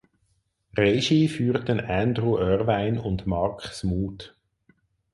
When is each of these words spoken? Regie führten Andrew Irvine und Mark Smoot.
Regie 0.75 1.27
führten 1.27 1.79
Andrew 1.79 2.39
Irvine 2.39 2.99
und 3.03 3.27
Mark 3.27 3.61
Smoot. 3.65 4.35